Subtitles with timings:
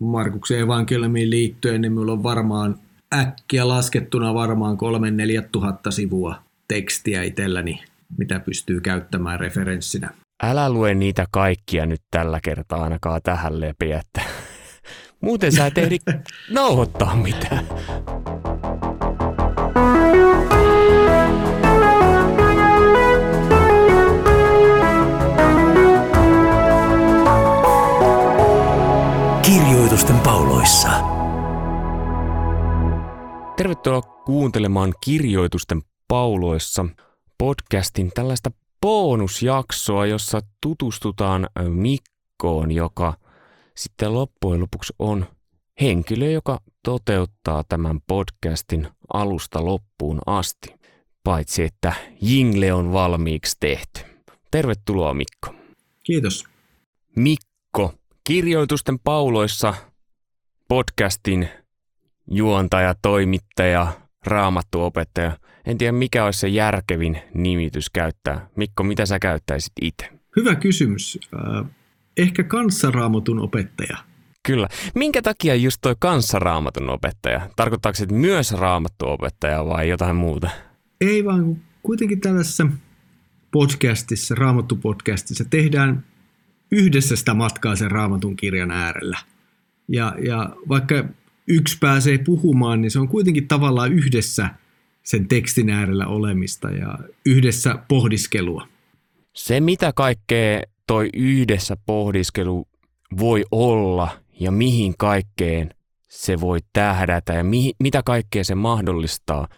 [0.00, 2.78] Markuksen evankeliumiin liittyen, niin minulla on varmaan
[3.14, 4.76] äkkiä laskettuna varmaan
[5.42, 6.34] 3-4 tuhatta sivua
[6.68, 7.82] tekstiä itselläni,
[8.18, 10.10] mitä pystyy käyttämään referenssinä.
[10.42, 14.20] Älä lue niitä kaikkia nyt tällä kertaa ainakaan tähän lepiä, että
[15.20, 15.98] muuten sä et ehdi
[16.50, 17.64] nauhoittaa mitään.
[30.70, 30.90] Pauloissa.
[33.56, 36.86] Tervetuloa kuuntelemaan Kirjoitusten pauloissa
[37.38, 43.14] podcastin tällaista bonusjaksoa, jossa tutustutaan Mikkoon, joka
[43.76, 45.26] sitten loppujen lopuksi on
[45.80, 50.74] henkilö, joka toteuttaa tämän podcastin alusta loppuun asti.
[51.24, 51.92] Paitsi että
[52.22, 54.00] jingle on valmiiksi tehty.
[54.50, 55.54] Tervetuloa Mikko.
[56.02, 56.44] Kiitos.
[57.16, 57.94] Mikko,
[58.24, 59.74] Kirjoitusten pauloissa
[60.70, 61.48] podcastin
[62.30, 63.92] juontaja, toimittaja,
[64.26, 65.36] raamattuopettaja.
[65.66, 68.48] En tiedä mikä olisi se järkevin nimitys käyttää.
[68.56, 70.08] Mikko, mitä sä käyttäisit itse?
[70.36, 71.18] Hyvä kysymys.
[71.34, 71.66] Äh,
[72.16, 73.96] ehkä kanssaraamatun opettaja.
[74.42, 74.68] Kyllä.
[74.94, 77.50] Minkä takia just toi kanssaraamatun opettaja?
[77.56, 80.50] Tarkoittaako se myös raamattuopettaja vai jotain muuta?
[81.00, 82.66] Ei vaan, kuitenkin tällaisessa
[83.50, 86.04] podcastissa, raamattupodcastissa tehdään
[86.72, 89.18] yhdessä sitä matkaa sen raamatun kirjan äärellä.
[89.92, 91.04] Ja, ja vaikka
[91.46, 94.50] yksi pääsee puhumaan, niin se on kuitenkin tavallaan yhdessä
[95.02, 98.68] sen tekstin äärellä olemista ja yhdessä pohdiskelua.
[99.32, 102.68] Se, mitä kaikkea toi yhdessä pohdiskelu
[103.18, 104.08] voi olla
[104.40, 105.74] ja mihin kaikkeen
[106.08, 109.48] se voi tähdätä ja mihin, mitä kaikkea se mahdollistaa,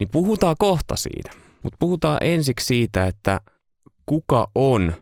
[0.00, 1.30] niin puhutaan kohta siitä.
[1.62, 3.40] Mutta puhutaan ensiksi siitä, että
[4.06, 4.92] kuka on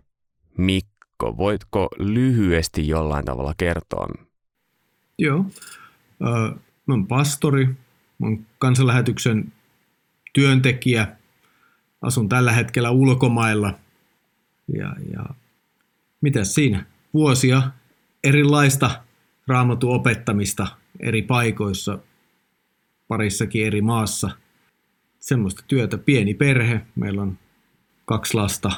[0.58, 4.25] Mikko voitko lyhyesti jollain tavalla kertoa?
[5.18, 5.46] Joo.
[6.86, 7.66] Mä olen pastori,
[8.18, 9.52] mä olen kansanlähetyksen
[10.32, 11.16] työntekijä,
[12.02, 13.78] asun tällä hetkellä ulkomailla
[14.78, 15.24] ja, ja
[16.20, 16.86] mitä siinä?
[17.14, 17.62] Vuosia
[18.24, 19.02] erilaista
[19.46, 20.66] raamatun opettamista
[21.00, 21.98] eri paikoissa,
[23.08, 24.30] parissakin eri maassa.
[25.18, 27.38] Semmoista työtä, pieni perhe, meillä on
[28.04, 28.72] kaksi lasta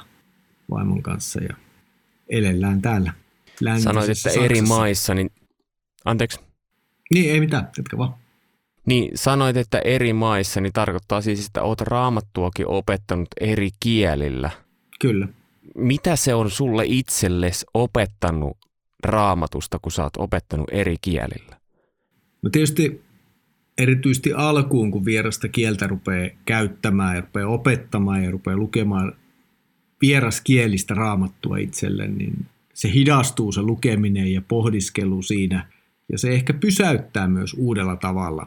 [0.70, 1.56] vaimon kanssa ja
[2.28, 3.12] elellään täällä.
[3.78, 4.44] Sanoit, että Saksassa.
[4.44, 5.30] eri maissa, niin
[6.04, 6.40] anteeksi.
[7.10, 8.14] Niin, ei mitään, etkä vaan.
[8.86, 14.50] Niin, sanoit, että eri maissa, niin tarkoittaa siis, että olet raamattuakin opettanut eri kielillä.
[15.00, 15.28] Kyllä.
[15.74, 18.56] Mitä se on sulle itsellesi opettanut
[19.04, 21.56] raamatusta, kun sä oot opettanut eri kielillä?
[22.42, 23.02] No tietysti
[23.78, 29.12] erityisesti alkuun, kun vierasta kieltä rupeaa käyttämään ja rupeaa opettamaan ja rupeaa lukemaan
[30.00, 35.66] vieraskielistä raamattua itselle, niin se hidastuu se lukeminen ja pohdiskelu siinä.
[36.12, 38.46] Ja se ehkä pysäyttää myös uudella tavalla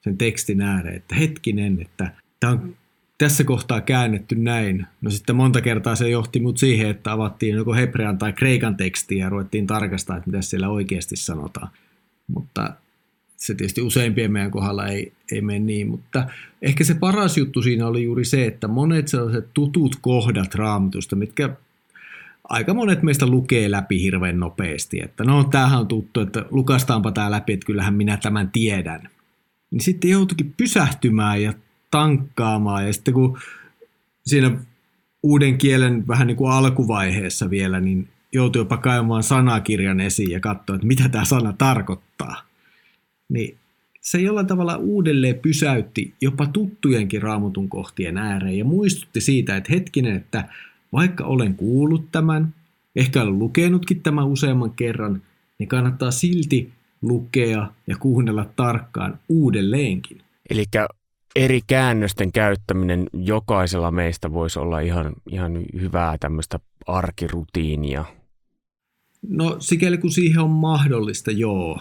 [0.00, 2.76] sen tekstin ääreen, että hetkinen, että tämä on
[3.18, 4.86] tässä kohtaa käännetty näin.
[5.00, 9.24] No sitten monta kertaa se johti mut siihen, että avattiin joko hebrean tai kreikan tekstiä
[9.24, 11.68] ja ruvettiin tarkastaa, että mitä siellä oikeasti sanotaan.
[12.26, 12.74] Mutta
[13.36, 16.26] se tietysti useimpien meidän kohdalla ei, ei mene niin, mutta
[16.62, 21.56] ehkä se paras juttu siinä oli juuri se, että monet sellaiset tutut kohdat raamatusta, mitkä
[22.48, 27.30] aika monet meistä lukee läpi hirveän nopeasti, että no tämähän on tuttu, että lukastaanpa tämä
[27.30, 29.08] läpi, että kyllähän minä tämän tiedän.
[29.70, 31.52] Niin sitten joutuikin pysähtymään ja
[31.90, 33.38] tankkaamaan ja sitten kun
[34.26, 34.50] siinä
[35.22, 40.76] uuden kielen vähän niin kuin alkuvaiheessa vielä, niin joutui jopa kaivamaan sanakirjan esiin ja katsoa,
[40.76, 42.52] että mitä tämä sana tarkoittaa
[43.32, 43.56] niin
[44.00, 50.16] se jollain tavalla uudelleen pysäytti jopa tuttujenkin raamutun kohtien ääreen ja muistutti siitä, että hetkinen,
[50.16, 50.44] että
[50.92, 52.54] vaikka olen kuullut tämän,
[52.96, 55.22] ehkä olen lukenutkin tämän useamman kerran,
[55.58, 56.72] niin kannattaa silti
[57.02, 60.20] lukea ja kuunnella tarkkaan uudelleenkin.
[60.50, 60.64] Eli
[61.36, 68.04] eri käännösten käyttäminen jokaisella meistä voisi olla ihan, ihan hyvää tämmöistä arkirutiinia.
[69.28, 71.80] No sikäli kun siihen on mahdollista, joo.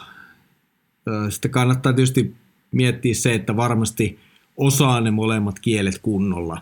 [1.30, 2.36] Sitten kannattaa tietysti
[2.72, 4.20] miettiä se, että varmasti
[4.58, 6.62] osaa ne molemmat kielet kunnolla.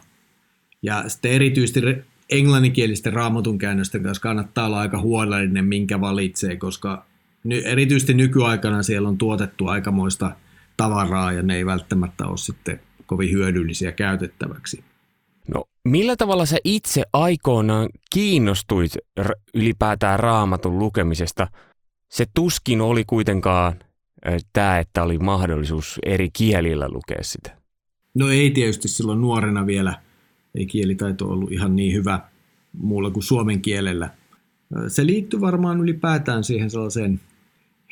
[0.81, 1.81] Ja sitten erityisesti
[2.29, 7.05] englanninkielisten raamatun käännösten kanssa kannattaa olla aika huolellinen, minkä valitsee, koska
[7.65, 10.31] erityisesti nykyaikana siellä on tuotettu aikamoista
[10.77, 14.83] tavaraa ja ne ei välttämättä ole sitten kovin hyödyllisiä käytettäväksi.
[15.47, 18.91] No millä tavalla sä itse aikoinaan kiinnostuit
[19.53, 21.47] ylipäätään raamatun lukemisesta?
[22.09, 23.79] Se tuskin oli kuitenkaan
[24.53, 27.57] tämä, että oli mahdollisuus eri kielillä lukea sitä?
[28.13, 30.01] No ei tietysti silloin nuorena vielä,
[30.55, 32.19] ei kielitaito ollut ihan niin hyvä
[32.77, 34.09] muulla kuin suomen kielellä.
[34.87, 37.19] Se liittyy varmaan ylipäätään siihen sellaiseen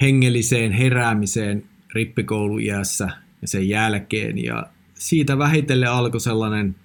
[0.02, 1.64] hengelliseen heräämiseen
[1.94, 3.10] rippikouluiässä
[3.42, 4.44] ja sen jälkeen.
[4.44, 6.76] Ja siitä vähitellen alkoi sellainen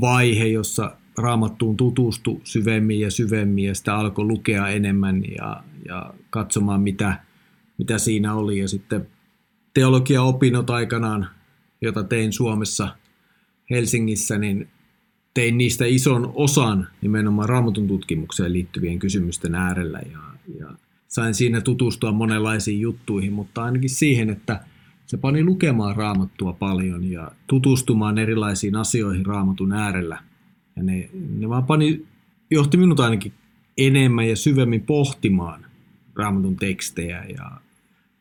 [0.00, 6.80] vaihe, jossa raamattuun tutustui syvemmin ja syvemmin ja sitä alkoi lukea enemmän ja, ja katsomaan,
[6.80, 7.20] mitä,
[7.78, 8.58] mitä siinä oli.
[8.58, 9.08] Ja sitten
[9.74, 11.28] teologia-opinnot aikanaan,
[11.80, 12.96] jota tein Suomessa
[13.70, 14.68] Helsingissä, niin
[15.34, 20.18] tein niistä ison osan nimenomaan raamatun tutkimukseen liittyvien kysymysten äärellä ja,
[20.58, 20.66] ja
[21.08, 24.64] sain siinä tutustua monenlaisiin juttuihin, mutta ainakin siihen, että
[25.06, 30.22] se pani lukemaan raamattua paljon ja tutustumaan erilaisiin asioihin raamatun äärellä.
[30.76, 32.06] Ja ne, ne vaan pani,
[32.50, 33.32] johti minut ainakin
[33.78, 35.66] enemmän ja syvemmin pohtimaan
[36.16, 37.50] raamatun tekstejä ja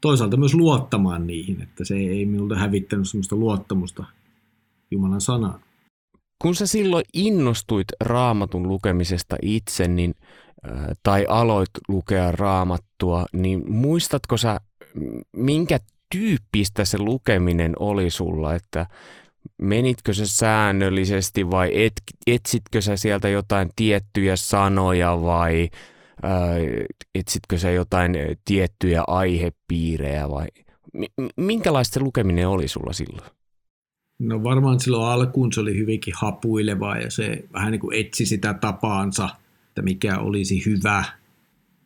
[0.01, 4.05] toisaalta myös luottamaan niihin, että se ei minulta hävittänyt sellaista luottamusta
[4.91, 5.59] Jumalan sanaan.
[6.41, 10.15] Kun sä silloin innostuit raamatun lukemisesta itse, niin,
[11.03, 14.59] tai aloit lukea raamattua, niin muistatko sä,
[15.35, 15.79] minkä
[16.11, 18.85] tyyppistä se lukeminen oli sulla, että
[19.61, 21.93] menitkö se säännöllisesti vai et,
[22.27, 25.69] etsitkö sä sieltä jotain tiettyjä sanoja vai
[26.23, 26.55] ää,
[27.15, 30.47] etsitkö sä jotain tiettyjä aihepiirejä vai
[31.37, 33.38] minkälaista se lukeminen oli sulla silloin?
[34.19, 38.53] No varmaan silloin alkuun se oli hyvinkin hapuilevaa ja se vähän niin kuin etsi sitä
[38.53, 39.29] tapaansa,
[39.67, 41.03] että mikä olisi hyvä.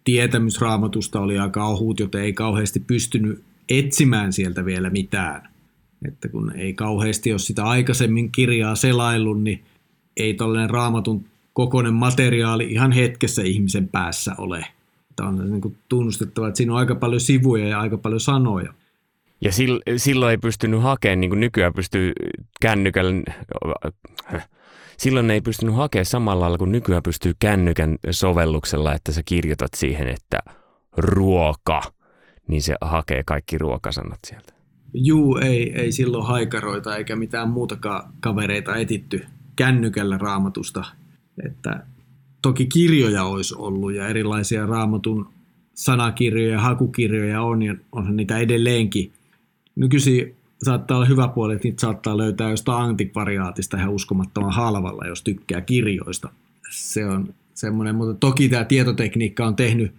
[0.04, 5.50] Tietämys raamatusta oli aika ohut, joten ei kauheasti pystynyt etsimään sieltä vielä mitään.
[6.08, 9.64] Että kun ei kauheasti ole sitä aikaisemmin kirjaa selaillut, niin
[10.18, 14.66] ei tällainen raamatun kokoinen materiaali ihan hetkessä ihmisen päässä ole.
[15.16, 18.74] Tämä on niin kuin tunnustettava, että siinä on aika paljon sivuja ja aika paljon sanoja.
[19.44, 19.52] Ja
[19.98, 22.12] silloin ei pystynyt hakemaan, niin kuin nykyään pystyy
[22.62, 23.24] kännykällä,
[24.98, 30.08] silloin ei pystynyt hakemaan samalla lailla kuin nykyään pystyy kännykän sovelluksella, että sä kirjoitat siihen,
[30.08, 30.40] että
[30.98, 31.82] ruoka,
[32.48, 34.54] niin se hakee kaikki ruokasanat sieltä.
[34.94, 39.26] Juu, ei, ei silloin haikaroita eikä mitään muutakaan kavereita etitty
[39.56, 40.86] kännykällä raamatusta.
[41.46, 41.84] Että
[42.42, 45.30] toki kirjoja olisi ollut ja erilaisia raamatun
[45.74, 49.12] sanakirjoja ja hakukirjoja on ja onhan niitä edelleenkin–
[49.76, 55.22] nykyisin saattaa olla hyvä puoli, että niitä saattaa löytää jostain antikvariaatista ihan uskomattoman halvalla, jos
[55.22, 56.30] tykkää kirjoista.
[56.70, 59.92] Se on semmoinen, mutta toki tämä tietotekniikka on tehnyt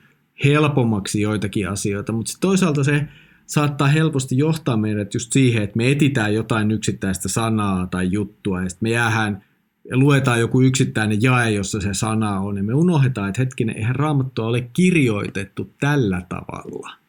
[0.44, 3.08] helpommaksi joitakin asioita, mutta toisaalta se
[3.46, 8.68] saattaa helposti johtaa meidät just siihen, että me etitään jotain yksittäistä sanaa tai juttua ja
[8.68, 9.44] sitten me jäähän
[9.90, 13.96] ja luetaan joku yksittäinen jae, jossa se sana on, ja me unohdetaan, että hetkinen, eihän
[13.96, 16.90] raamattua ole kirjoitettu tällä tavalla–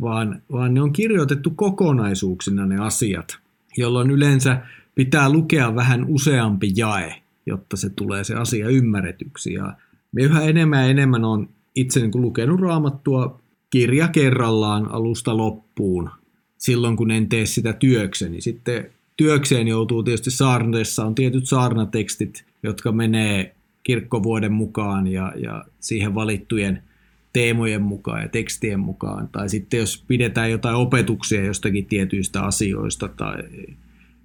[0.00, 3.38] vaan, vaan ne on kirjoitettu kokonaisuuksina ne asiat,
[3.76, 4.60] jolloin yleensä
[4.94, 7.14] pitää lukea vähän useampi jae,
[7.46, 9.52] jotta se tulee se asia ymmärretyksi.
[9.52, 9.74] Ja
[10.12, 13.40] me yhä enemmän ja enemmän on itse niin lukenut raamattua
[13.70, 16.10] kirja kerrallaan alusta loppuun
[16.58, 18.40] silloin, kun en tee sitä työkseni.
[18.40, 26.14] Sitten työkseen joutuu tietysti saarneessa, on tietyt saarnatekstit, jotka menee kirkkovuoden mukaan ja, ja siihen
[26.14, 26.82] valittujen
[27.36, 29.28] teemojen mukaan ja tekstien mukaan.
[29.32, 33.36] Tai sitten jos pidetään jotain opetuksia jostakin tietyistä asioista, tai,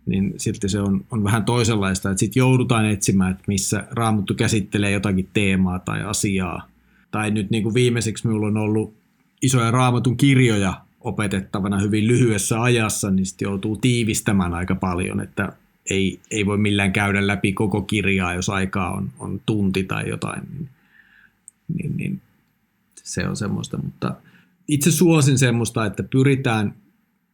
[0.06, 2.10] niin sitten se on, on vähän toisenlaista.
[2.10, 6.68] Että sitten joudutaan etsimään, että missä Raamattu käsittelee jotakin teemaa tai asiaa.
[7.12, 8.94] Tai nyt niin kuin viimeiseksi minulla on ollut
[9.42, 15.54] isoja Raamatun kirjoja opetettavana hyvin lyhyessä ajassa, niin sitten joutuu tiivistämään aika paljon, että
[15.90, 20.42] ei, ei voi millään käydä läpi koko kirjaa, jos aikaa on, on tunti tai jotain.
[20.50, 20.70] Niin,
[21.78, 22.22] niin, niin
[23.12, 24.16] se on semmoista, mutta
[24.68, 26.76] itse suosin semmoista, että pyritään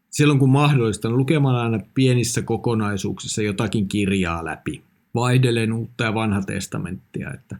[0.10, 4.84] silloin kun mahdollista lukemaan aina pienissä kokonaisuuksissa jotakin kirjaa läpi,
[5.15, 7.34] vaihdellen uutta ja vanha testamenttia.
[7.34, 7.57] Että.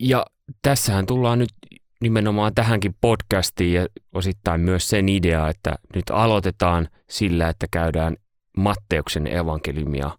[0.00, 0.26] Ja
[0.62, 1.52] tässähän tullaan nyt
[2.00, 8.16] nimenomaan tähänkin podcastiin ja osittain myös sen idea, että nyt aloitetaan sillä, että käydään
[8.56, 10.10] Matteuksen evankeliumia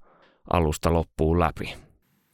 [0.54, 1.76] alusta loppuun läpi.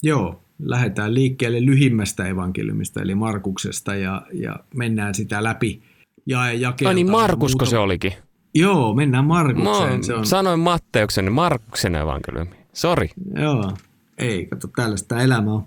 [0.04, 5.82] Joo, lähdetään liikkeelle lyhimmästä evankeliumista, eli Markuksesta, ja, ja mennään sitä läpi
[6.26, 6.90] ja jakelta.
[6.90, 7.70] Ai niin, Markusko muuta...
[7.70, 8.14] se olikin?
[8.54, 10.04] Joo, mennään Markukseen.
[10.04, 10.26] se on...
[10.26, 12.56] Sanoin Matteuksen, Markuksen evankeliumi.
[12.74, 13.10] Sori.
[13.42, 13.72] Joo,
[14.18, 15.66] ei, kato, tällaista elämää on.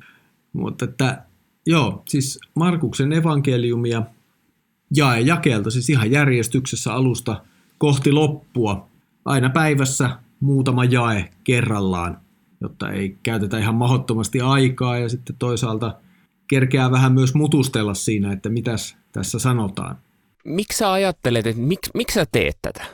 [0.53, 1.23] Mutta että,
[1.67, 4.03] joo, siis Markuksen evankeliumia
[4.97, 7.43] jae jakelta, siis ihan järjestyksessä alusta
[7.79, 8.89] kohti loppua.
[9.25, 12.21] Aina päivässä muutama jae kerrallaan
[12.61, 15.97] jotta ei käytetä ihan mahdottomasti aikaa ja sitten toisaalta
[16.49, 19.97] kerkeää vähän myös mutustella siinä, että mitäs tässä sanotaan.
[20.45, 22.85] Miksi sä ajattelet, että miksi, miksi sä teet tätä?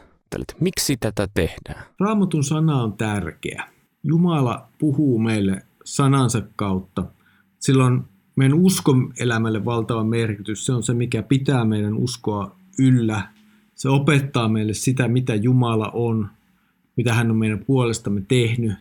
[0.60, 1.84] Miksi tätä tehdään?
[2.00, 3.64] Raamatun sana on tärkeä.
[4.02, 7.04] Jumala puhuu meille sanansa kautta.
[7.60, 8.02] Silloin
[8.36, 10.66] meidän uskon elämälle valtava merkitys.
[10.66, 13.28] Se on se, mikä pitää meidän uskoa yllä.
[13.74, 16.28] Se opettaa meille sitä, mitä Jumala on,
[16.96, 18.72] mitä hän on meidän puolestamme tehnyt.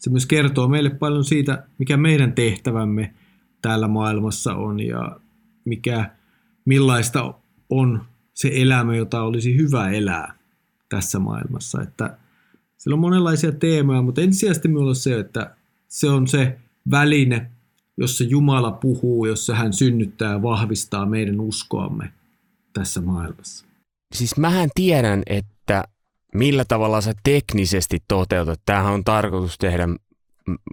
[0.00, 3.14] Se myös kertoo meille paljon siitä, mikä meidän tehtävämme
[3.62, 5.20] täällä maailmassa on ja
[5.64, 6.10] mikä,
[6.64, 7.34] millaista
[7.70, 8.04] on
[8.34, 10.34] se elämä, jota olisi hyvä elää
[10.88, 11.82] tässä maailmassa.
[11.82, 12.16] Että
[12.76, 15.56] sillä on monenlaisia teemoja, mutta ensisijaisesti minulla on se, että
[15.88, 16.58] se on se
[16.90, 17.50] väline,
[17.96, 22.12] jossa Jumala puhuu, jossa hän synnyttää ja vahvistaa meidän uskoamme
[22.72, 23.66] tässä maailmassa.
[24.14, 25.84] Siis mähän tiedän, että
[26.34, 28.60] millä tavalla sä teknisesti toteutat.
[28.66, 29.88] Tämähän on tarkoitus tehdä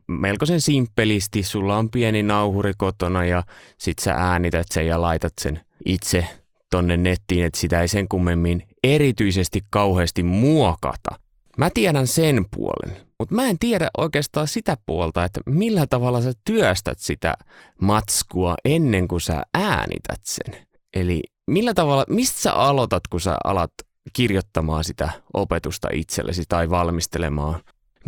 [0.08, 1.44] melkoisen simppelisti.
[1.44, 3.44] Sulla on pieni nauhuri kotona ja
[3.78, 6.28] sit sä äänität sen ja laitat sen itse
[6.70, 11.20] tonne nettiin, että sitä ei sen kummemmin erityisesti kauheasti muokata.
[11.58, 16.34] Mä tiedän sen puolen, mutta mä en tiedä oikeastaan sitä puolta, että millä tavalla sä
[16.46, 17.34] työstät sitä
[17.82, 20.68] matskua ennen kuin sä äänität sen.
[20.94, 23.72] Eli millä tavalla, mistä sä aloitat, kun sä alat
[24.14, 27.60] kirjoittamaan sitä opetusta itsellesi tai valmistelemaan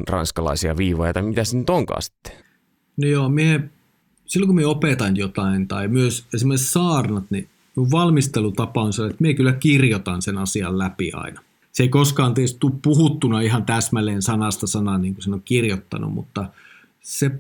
[0.10, 2.34] ranskalaisia viivoja tai mitä se nyt onkaan sitten?
[2.98, 3.70] No joo, mie,
[4.26, 9.18] silloin kun me opetan jotain tai myös esimerkiksi saarnat, niin mun valmistelutapa on se, että
[9.20, 11.42] me kyllä kirjoitan sen asian läpi aina.
[11.72, 16.14] Se ei koskaan tietysti tule puhuttuna ihan täsmälleen sanasta sanaan niin kuin sen on kirjoittanut,
[16.14, 16.46] mutta
[17.02, 17.32] se,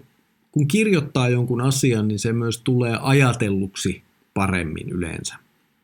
[0.51, 5.35] kun kirjoittaa jonkun asian, niin se myös tulee ajatelluksi paremmin yleensä.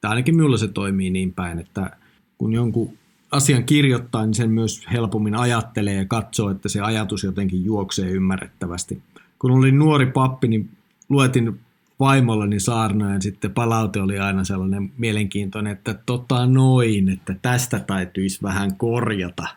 [0.01, 1.97] Tai ainakin minulla se toimii niin päin, että
[2.37, 2.97] kun jonkun
[3.31, 9.01] asian kirjoittaa, niin sen myös helpommin ajattelee ja katsoo, että se ajatus jotenkin juoksee ymmärrettävästi.
[9.39, 10.69] Kun olin nuori pappi, niin
[11.09, 11.59] luetin
[11.99, 18.75] vaimollani saarnoja, sitten palaute oli aina sellainen mielenkiintoinen, että tota noin, että tästä täytyisi vähän
[18.75, 19.47] korjata.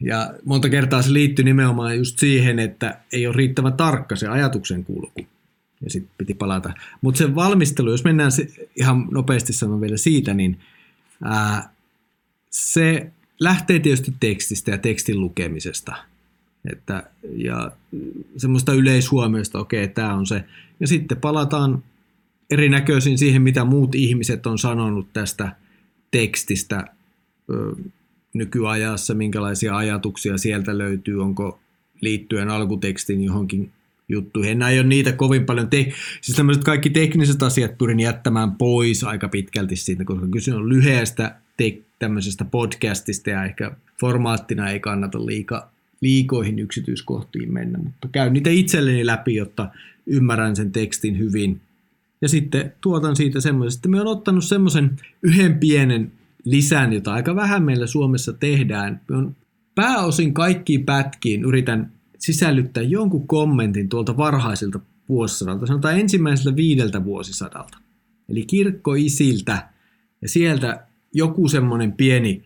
[0.00, 4.84] Ja monta kertaa se liittyy nimenomaan just siihen, että ei ole riittävän tarkka se ajatuksen
[4.84, 5.26] kulku.
[5.84, 6.72] Ja sitten piti palata.
[7.00, 8.46] Mutta se valmistelu, jos mennään se,
[8.76, 10.58] ihan nopeasti sanon vielä siitä, niin
[11.24, 11.70] ää,
[12.50, 13.10] se
[13.40, 15.96] lähtee tietysti tekstistä ja tekstin lukemisesta.
[16.72, 17.72] Että, ja
[18.36, 20.44] semmoista yleishuomioista, okei, okay, tämä on se.
[20.80, 21.82] Ja sitten palataan
[22.50, 25.56] erinäköisiin siihen, mitä muut ihmiset on sanonut tästä
[26.10, 26.84] tekstistä
[27.50, 27.74] ö,
[28.32, 31.60] nykyajassa, minkälaisia ajatuksia sieltä löytyy, onko
[32.00, 33.72] liittyen alkutekstin johonkin
[34.10, 34.52] juttuihin.
[34.52, 39.28] En aio niitä kovin paljon, te- siis tämmöiset kaikki tekniset asiat pyrin jättämään pois aika
[39.28, 45.68] pitkälti siitä, koska kyse on lyhyestä te- tämmöisestä podcastista ja ehkä formaattina ei kannata liika,
[46.00, 49.68] liikoihin yksityiskohtiin mennä, mutta käyn niitä itselleni läpi, jotta
[50.06, 51.60] ymmärrän sen tekstin hyvin.
[52.22, 56.12] Ja sitten tuotan siitä semmoisen, että me on ottanut semmoisen yhden pienen
[56.44, 59.00] lisän, jota aika vähän meillä Suomessa tehdään.
[59.08, 59.36] Me on
[59.74, 67.78] pääosin kaikkiin pätkiin yritän sisällyttää jonkun kommentin tuolta varhaisilta vuosisadalta, sanotaan ensimmäiseltä viideltä vuosisadalta.
[68.28, 69.68] Eli kirkkoisiltä
[70.22, 72.44] ja sieltä joku semmoinen pieni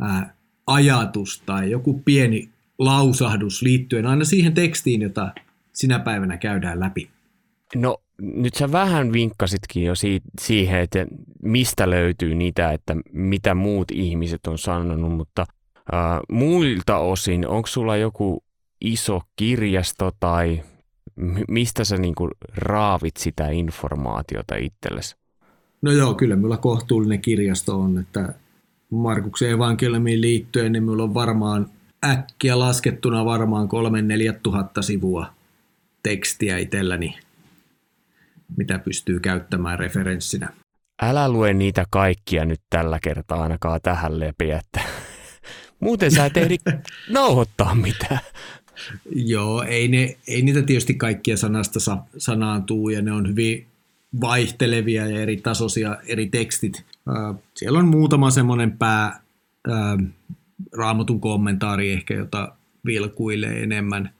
[0.00, 0.34] ää,
[0.66, 2.48] ajatus tai joku pieni
[2.78, 5.32] lausahdus liittyen aina siihen tekstiin, jota
[5.72, 7.10] sinä päivänä käydään läpi.
[7.74, 11.06] No nyt sä vähän vinkkasitkin jo si- siihen, että
[11.42, 15.46] mistä löytyy niitä, että mitä muut ihmiset on sanonut, mutta
[15.94, 18.42] äh, muilta osin, onko sulla joku
[18.80, 20.62] iso kirjasto tai
[21.48, 25.16] mistä sä niinku raavit sitä informaatiota itsellesi?
[25.82, 28.34] No joo, kyllä minulla kohtuullinen kirjasto on, että
[28.90, 31.70] Markuksen evankeliumiin liittyen, niin minulla on varmaan
[32.04, 33.68] äkkiä laskettuna varmaan
[34.34, 35.32] 3-4 tuhatta sivua
[36.02, 37.18] tekstiä itselläni,
[38.56, 40.52] mitä pystyy käyttämään referenssinä.
[41.02, 44.80] Älä lue niitä kaikkia nyt tällä kertaa ainakaan tähän lepiä, että
[45.80, 46.56] muuten sä et ehdi
[47.10, 48.20] nauhoittaa mitään.
[49.14, 53.66] Joo, ei, ne, ei niitä tietysti kaikkia sanasta sa, sanaan tuu ja ne on hyvin
[54.20, 56.84] vaihtelevia ja eri tasoisia eri tekstit.
[57.54, 59.20] Siellä on muutama semmoinen pää
[60.72, 62.52] raamatun kommentaari ehkä, jota
[62.84, 64.10] vilkuilee enemmän.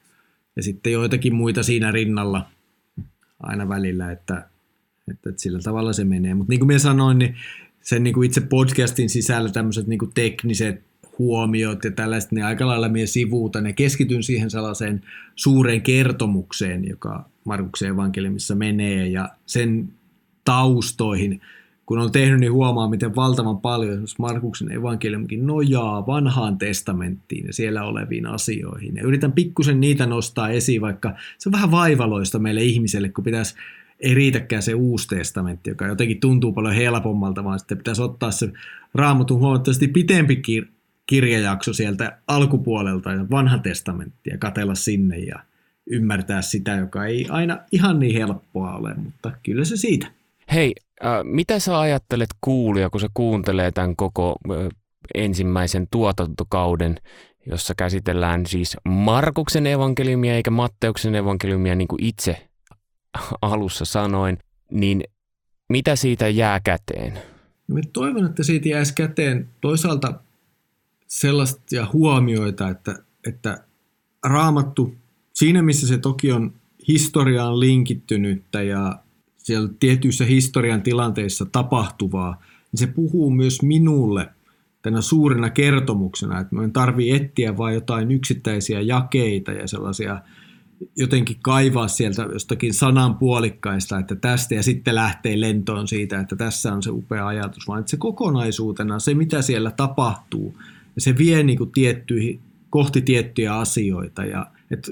[0.56, 2.46] Ja sitten joitakin muita siinä rinnalla
[3.40, 4.44] aina välillä, että,
[5.10, 6.34] että, että sillä tavalla se menee.
[6.34, 7.36] Mutta niin kuin minä sanoin, niin
[7.82, 10.87] sen niin kuin itse podcastin sisällä tämmöiset niin kuin tekniset
[11.18, 15.00] huomiot ja tällaiset, niin aika lailla minä sivuutan ja keskityn siihen sellaiseen
[15.36, 19.88] suureen kertomukseen, joka Markuksen evankeliumissa menee ja sen
[20.44, 21.40] taustoihin.
[21.86, 27.52] Kun on tehnyt, niin huomaa, miten valtavan paljon esimerkiksi Markuksen evankeliumikin nojaa vanhaan testamenttiin ja
[27.52, 28.96] siellä oleviin asioihin.
[28.96, 33.54] Ja yritän pikkusen niitä nostaa esiin, vaikka se on vähän vaivaloista meille ihmiselle, kun pitäisi
[34.00, 38.52] ei riitäkään se uusi testamentti, joka jotenkin tuntuu paljon helpommalta, vaan sitten pitäisi ottaa se
[38.94, 40.77] raamatun huomattavasti pitempi kir-
[41.08, 45.38] kirjajakso sieltä alkupuolelta ja vanha testamentti ja katella sinne ja
[45.90, 50.06] ymmärtää sitä, joka ei aina ihan niin helppoa ole, mutta kyllä se siitä.
[50.52, 50.74] Hei,
[51.04, 54.68] äh, mitä sä ajattelet kuulia, kun se kuuntelee tämän koko äh,
[55.14, 56.96] ensimmäisen tuotantokauden,
[57.46, 62.48] jossa käsitellään siis Markuksen evankeliumia eikä Matteuksen evankeliumia niin kuin itse
[63.42, 64.38] alussa sanoin,
[64.70, 65.04] niin
[65.68, 67.12] mitä siitä jää käteen?
[67.68, 70.14] No mä toivon, että siitä jäisi käteen toisaalta
[71.08, 73.64] sellaisia huomioita, että, että
[74.24, 74.94] raamattu,
[75.34, 76.52] siinä missä se toki on
[76.88, 78.98] historiaan linkittynyttä ja
[79.36, 84.28] siellä tietyissä historian tilanteissa tapahtuvaa, niin se puhuu myös minulle
[84.82, 90.20] tänä suurena kertomuksena, että en tarvi etsiä vain jotain yksittäisiä jakeita ja sellaisia
[90.96, 96.72] jotenkin kaivaa sieltä jostakin sanan puolikkaista, että tästä ja sitten lähtee lentoon siitä, että tässä
[96.72, 100.54] on se upea ajatus, vaan että se kokonaisuutena, se mitä siellä tapahtuu,
[100.98, 102.40] ja se vie niin kuin tiettyihin,
[102.70, 104.24] kohti tiettyjä asioita.
[104.24, 104.90] Ja, et,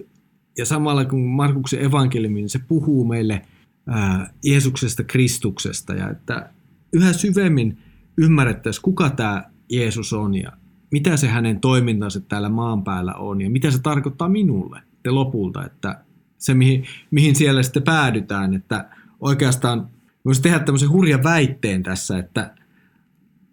[0.59, 3.43] ja samalla kun Markuksen evankeliumi, niin se puhuu meille
[3.87, 6.51] ää, Jeesuksesta, Kristuksesta, ja että
[6.93, 7.79] yhä syvemmin
[8.17, 10.53] ymmärrettäisiin, kuka tämä Jeesus on ja
[10.91, 15.65] mitä se hänen toimintansa täällä maan päällä on ja mitä se tarkoittaa minulle sitten lopulta,
[15.65, 16.01] että
[16.39, 18.89] se mihin, mihin siellä sitten päädytään, että
[19.21, 19.89] oikeastaan
[20.25, 22.56] voisi tehdä tämmöisen hurjan väitteen tässä, että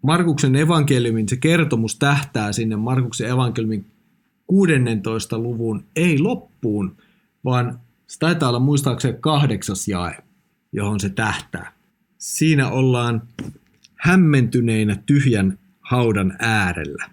[0.04, 3.86] Markuksen evankeliumin se kertomus tähtää sinne Markuksen evankeliumin
[4.46, 5.38] 16.
[5.38, 6.96] luvun ei loppuun,
[7.44, 10.16] vaan se taitaa olla muistaakseni kahdeksas jae,
[10.72, 11.72] johon se tähtää.
[12.18, 13.22] Siinä ollaan
[13.94, 17.10] hämmentyneinä tyhjän haudan äärellä.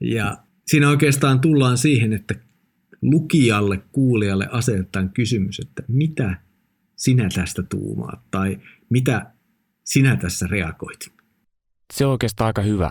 [0.00, 2.34] Ja siinä oikeastaan tullaan siihen, että
[3.02, 6.36] lukijalle, kuulijalle asetetaan kysymys, että mitä
[6.96, 8.58] sinä tästä tuumaat tai
[8.90, 9.26] mitä
[9.84, 11.17] sinä tässä reagoit.
[11.92, 12.90] Se on oikeastaan aika hyvä.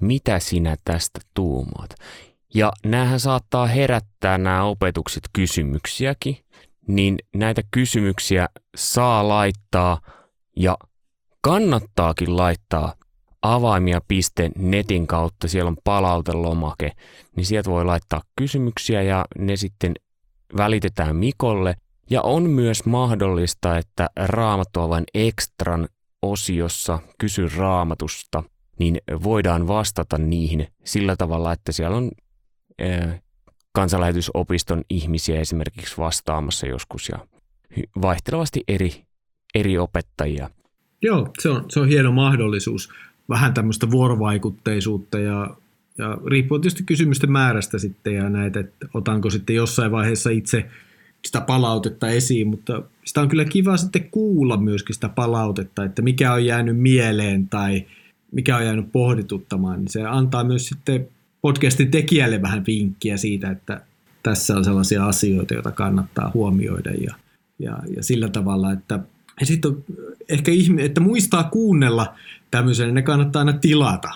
[0.00, 1.94] Mitä sinä tästä tuumaat?
[2.54, 6.38] Ja näähän saattaa herättää nämä opetukset kysymyksiäkin,
[6.88, 10.00] niin näitä kysymyksiä saa laittaa
[10.56, 10.76] ja
[11.40, 12.94] kannattaakin laittaa
[13.42, 16.92] avaimia piste netin kautta, siellä on palautelomake,
[17.36, 19.94] niin sieltä voi laittaa kysymyksiä ja ne sitten
[20.56, 21.74] välitetään Mikolle.
[22.10, 25.88] Ja on myös mahdollista, että Raamattua vain ekstran
[26.22, 28.42] osiossa Kysy raamatusta,
[28.78, 32.10] niin voidaan vastata niihin sillä tavalla, että siellä on
[32.82, 33.22] äh,
[33.72, 37.18] kansanlähetysopiston ihmisiä esimerkiksi vastaamassa joskus ja
[38.02, 39.02] vaihtelevasti eri,
[39.54, 40.50] eri opettajia.
[41.02, 42.90] Joo, se on, se on hieno mahdollisuus
[43.28, 45.56] vähän tämmöistä vuorovaikutteisuutta ja,
[45.98, 50.70] ja riippuu tietysti kysymysten määrästä sitten ja näitä, että otanko sitten jossain vaiheessa itse
[51.26, 56.32] sitä palautetta esiin, mutta sitä on kyllä kiva sitten kuulla myöskin sitä palautetta, että mikä
[56.32, 57.86] on jäänyt mieleen tai
[58.32, 61.08] mikä on jäänyt pohdituttamaan, niin se antaa myös sitten
[61.40, 63.80] podcastin tekijälle vähän vinkkiä siitä, että
[64.22, 67.14] tässä on sellaisia asioita, joita kannattaa huomioida ja,
[67.58, 69.00] ja, ja sillä tavalla, että
[69.40, 69.84] ja sitten
[70.28, 72.14] ehkä ihme, että muistaa kuunnella
[72.50, 74.10] tämmöisen, ne kannattaa aina tilata.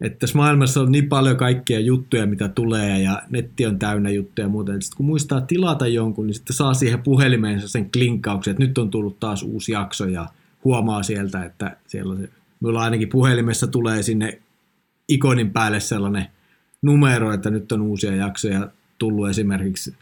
[0.00, 4.44] Että tässä maailmassa on niin paljon kaikkia juttuja, mitä tulee ja netti on täynnä juttuja
[4.44, 4.72] ja muuta.
[4.72, 8.90] Sitten kun muistaa tilata jonkun, niin sitten saa siihen puhelimeensa sen klinkkauksen, että nyt on
[8.90, 10.26] tullut taas uusi jakso ja
[10.64, 12.28] huomaa sieltä, että siellä on se,
[12.60, 14.38] minulla ainakin puhelimessa tulee sinne
[15.08, 16.26] ikonin päälle sellainen
[16.82, 19.94] numero, että nyt on uusia jaksoja tullut esimerkiksi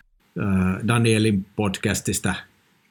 [0.88, 2.34] Danielin podcastista–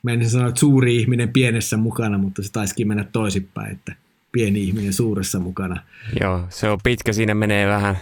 [0.06, 3.96] Mä en sano, että suuri ihminen pienessä mukana, mutta se taisikin mennä toisinpäin, että
[4.36, 5.82] pieni ihminen suuressa mukana.
[6.22, 7.14] Joo, se on pitkä.
[7.14, 7.98] Siinä menee vähän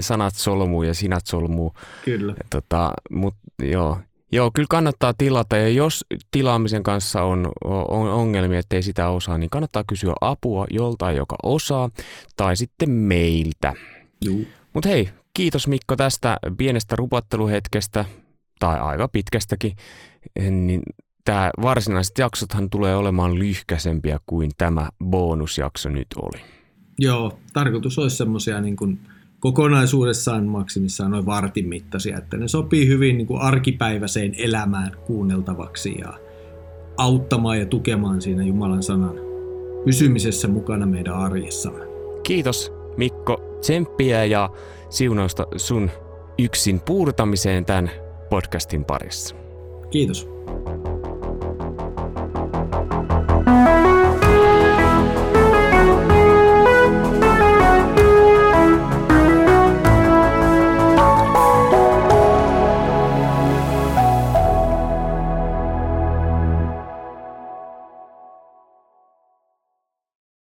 [0.00, 1.72] sanat solmuu ja sinät solmuu.
[2.04, 2.34] Kyllä.
[2.50, 3.98] Tota, mut, joo.
[4.32, 9.50] joo, kyllä kannattaa tilata ja jos tilaamisen kanssa on, on ongelmia, ettei sitä osaa, niin
[9.50, 11.90] kannattaa kysyä apua joltain, joka osaa,
[12.36, 13.74] tai sitten meiltä.
[14.74, 18.04] Mutta hei, kiitos Mikko tästä pienestä rupatteluhetkestä
[18.58, 19.76] tai aika pitkästäkin,
[20.50, 20.82] niin
[21.24, 26.40] tämä varsinaiset jaksothan tulee olemaan lyhkäsempiä kuin tämä bonusjakso nyt oli.
[26.98, 29.00] Joo, tarkoitus olisi semmoisia niin kuin
[29.40, 36.14] kokonaisuudessaan maksimissaan noin vartin mittaisia, että ne sopii hyvin niin kuin arkipäiväiseen elämään kuunneltavaksi ja
[36.96, 39.14] auttamaan ja tukemaan siinä Jumalan sanan
[39.84, 41.84] pysymisessä mukana meidän arjessamme.
[42.22, 44.50] Kiitos Mikko, tsemppiä ja
[44.90, 45.90] siunausta sun
[46.38, 47.90] yksin puurtamiseen tämän
[48.30, 49.34] podcastin parissa.
[49.90, 50.28] Kiitos.